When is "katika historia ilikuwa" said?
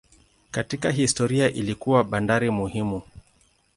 0.51-2.03